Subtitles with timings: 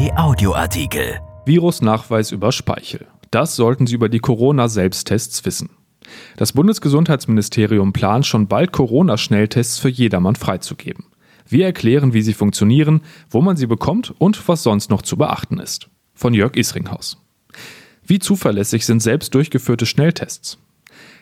[0.00, 1.20] Kai Audioartikel.
[1.44, 3.06] Virusnachweis über Speichel.
[3.30, 5.68] Das sollten Sie über die Corona-Selbsttests wissen.
[6.38, 11.04] Das Bundesgesundheitsministerium plant schon bald Corona-Schnelltests für jedermann freizugeben.
[11.46, 15.58] Wir erklären, wie sie funktionieren, wo man sie bekommt und was sonst noch zu beachten
[15.58, 15.90] ist.
[16.14, 17.18] Von Jörg Isringhaus.
[18.02, 20.56] Wie zuverlässig sind selbst durchgeführte Schnelltests?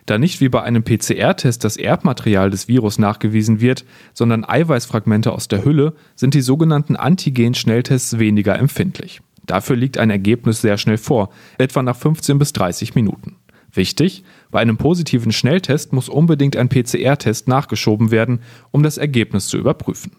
[0.09, 3.85] Da nicht wie bei einem PCR-Test das Erbmaterial des Virus nachgewiesen wird,
[4.15, 9.21] sondern Eiweißfragmente aus der Hülle, sind die sogenannten Antigen-Schnelltests weniger empfindlich.
[9.45, 11.29] Dafür liegt ein Ergebnis sehr schnell vor,
[11.59, 13.37] etwa nach 15 bis 30 Minuten.
[13.71, 19.59] Wichtig, bei einem positiven Schnelltest muss unbedingt ein PCR-Test nachgeschoben werden, um das Ergebnis zu
[19.59, 20.13] überprüfen.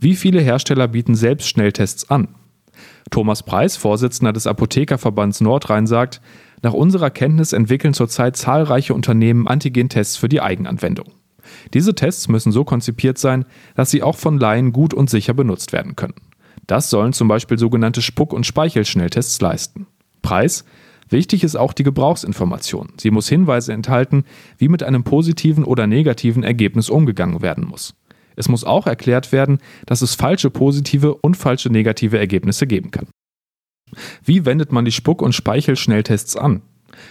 [0.00, 2.26] Wie viele Hersteller bieten selbst Schnelltests an?
[3.10, 6.20] Thomas Preis, Vorsitzender des Apothekerverbands Nordrhein, sagt,
[6.62, 11.06] nach unserer Kenntnis entwickeln zurzeit zahlreiche Unternehmen Antigen-Tests für die Eigenanwendung.
[11.72, 15.72] Diese Tests müssen so konzipiert sein, dass sie auch von Laien gut und sicher benutzt
[15.72, 16.14] werden können.
[16.66, 19.86] Das sollen zum Beispiel sogenannte Spuck- und Speichelschnelltests leisten.
[20.22, 20.64] Preis
[21.10, 22.92] Wichtig ist auch die Gebrauchsinformation.
[22.96, 24.24] Sie muss Hinweise enthalten,
[24.58, 27.94] wie mit einem positiven oder negativen Ergebnis umgegangen werden muss.
[28.36, 33.06] Es muss auch erklärt werden, dass es falsche positive und falsche negative Ergebnisse geben kann.
[34.24, 36.62] Wie wendet man die Spuck- und Speichelschnelltests an?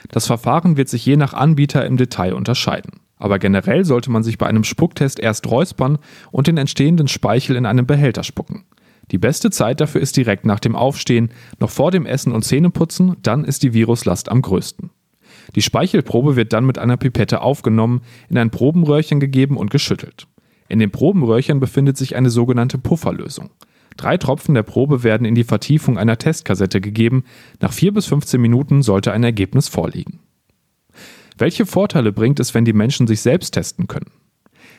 [0.09, 2.99] Das Verfahren wird sich je nach Anbieter im Detail unterscheiden.
[3.17, 5.97] Aber generell sollte man sich bei einem Spucktest erst räuspern
[6.31, 8.63] und den entstehenden Speichel in einem Behälter spucken.
[9.11, 13.17] Die beste Zeit dafür ist direkt nach dem Aufstehen, noch vor dem Essen und Zähneputzen,
[13.23, 14.91] dann ist die Viruslast am größten.
[15.55, 20.27] Die Speichelprobe wird dann mit einer Pipette aufgenommen, in ein Probenröhrchen gegeben und geschüttelt.
[20.69, 23.49] In den Probenröhrchen befindet sich eine sogenannte Pufferlösung.
[23.97, 27.25] Drei Tropfen der Probe werden in die Vertiefung einer Testkassette gegeben.
[27.59, 30.19] Nach 4 bis 15 Minuten sollte ein Ergebnis vorliegen.
[31.37, 34.11] Welche Vorteile bringt es, wenn die Menschen sich selbst testen können?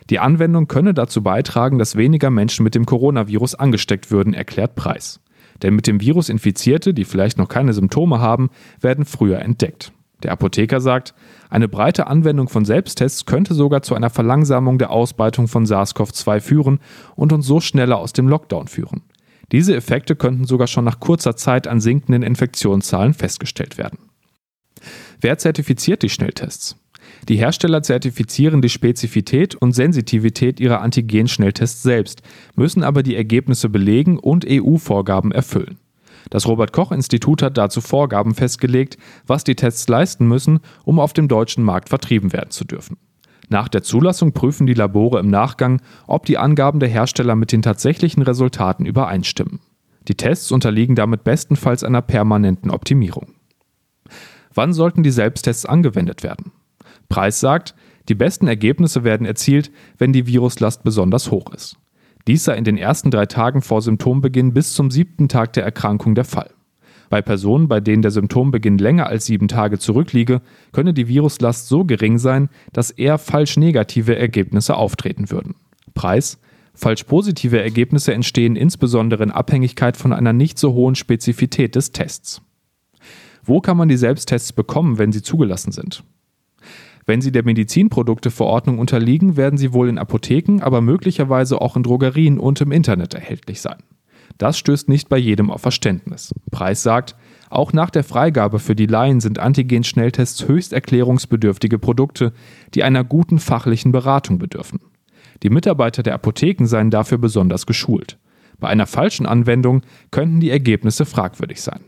[0.08, 5.20] Die Anwendung könne dazu beitragen, dass weniger Menschen mit dem Coronavirus angesteckt würden, erklärt Preis.
[5.62, 9.92] Denn mit dem Virus Infizierte, die vielleicht noch keine Symptome haben, werden früher entdeckt.
[10.22, 11.14] Der Apotheker sagt,
[11.48, 16.80] eine breite Anwendung von Selbsttests könnte sogar zu einer Verlangsamung der Ausbreitung von SARS-CoV-2 führen
[17.16, 19.02] und uns so schneller aus dem Lockdown führen.
[19.52, 23.98] Diese Effekte könnten sogar schon nach kurzer Zeit an sinkenden Infektionszahlen festgestellt werden.
[25.20, 26.76] Wer zertifiziert die Schnelltests?
[27.28, 32.22] Die Hersteller zertifizieren die Spezifität und Sensitivität ihrer Antigen-Schnelltests selbst,
[32.54, 35.78] müssen aber die Ergebnisse belegen und EU-Vorgaben erfüllen.
[36.28, 41.12] Das Robert Koch Institut hat dazu Vorgaben festgelegt, was die Tests leisten müssen, um auf
[41.12, 42.98] dem deutschen Markt vertrieben werden zu dürfen.
[43.48, 47.62] Nach der Zulassung prüfen die Labore im Nachgang, ob die Angaben der Hersteller mit den
[47.62, 49.60] tatsächlichen Resultaten übereinstimmen.
[50.06, 53.34] Die Tests unterliegen damit bestenfalls einer permanenten Optimierung.
[54.54, 56.52] Wann sollten die Selbsttests angewendet werden?
[57.08, 57.74] Preis sagt,
[58.08, 61.76] die besten Ergebnisse werden erzielt, wenn die Viruslast besonders hoch ist.
[62.26, 66.14] Dies sei in den ersten drei Tagen vor Symptombeginn bis zum siebten Tag der Erkrankung
[66.14, 66.50] der Fall.
[67.08, 70.42] Bei Personen, bei denen der Symptombeginn länger als sieben Tage zurückliege,
[70.72, 75.56] könne die Viruslast so gering sein, dass eher falsch negative Ergebnisse auftreten würden.
[75.94, 76.38] Preis
[76.72, 82.42] Falsch positive Ergebnisse entstehen insbesondere in Abhängigkeit von einer nicht so hohen Spezifität des Tests.
[83.42, 86.04] Wo kann man die Selbsttests bekommen, wenn sie zugelassen sind?
[87.10, 92.38] Wenn sie der Medizinprodukteverordnung unterliegen, werden sie wohl in Apotheken, aber möglicherweise auch in Drogerien
[92.38, 93.78] und im Internet erhältlich sein.
[94.38, 96.32] Das stößt nicht bei jedem auf Verständnis.
[96.52, 97.16] Preis sagt,
[97.48, 102.32] auch nach der Freigabe für die Laien sind Antigen-Schnelltests höchst erklärungsbedürftige Produkte,
[102.74, 104.78] die einer guten fachlichen Beratung bedürfen.
[105.42, 108.18] Die Mitarbeiter der Apotheken seien dafür besonders geschult.
[108.60, 109.82] Bei einer falschen Anwendung
[110.12, 111.80] könnten die Ergebnisse fragwürdig sein.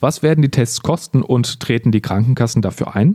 [0.00, 3.14] Was werden die Tests kosten und treten die Krankenkassen dafür ein?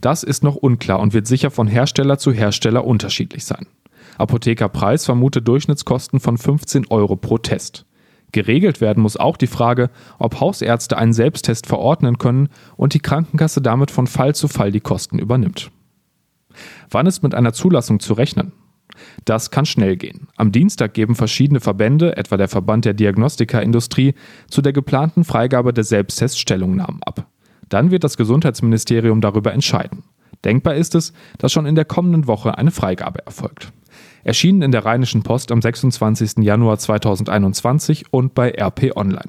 [0.00, 3.66] Das ist noch unklar und wird sicher von Hersteller zu Hersteller unterschiedlich sein.
[4.16, 7.86] Apotheker Preis vermutet Durchschnittskosten von 15 Euro pro Test.
[8.32, 13.62] Geregelt werden muss auch die Frage, ob Hausärzte einen Selbsttest verordnen können und die Krankenkasse
[13.62, 15.70] damit von Fall zu Fall die Kosten übernimmt.
[16.90, 18.52] Wann ist mit einer Zulassung zu rechnen?
[19.24, 20.28] Das kann schnell gehen.
[20.36, 24.14] Am Dienstag geben verschiedene Verbände, etwa der Verband der Diagnostika-Industrie,
[24.48, 27.27] zu der geplanten Freigabe der Selbsttests Stellungnahmen ab.
[27.68, 30.04] Dann wird das Gesundheitsministerium darüber entscheiden.
[30.44, 33.72] Denkbar ist es, dass schon in der kommenden Woche eine Freigabe erfolgt.
[34.24, 36.44] Erschienen in der Rheinischen Post am 26.
[36.44, 39.26] Januar 2021 und bei RP Online.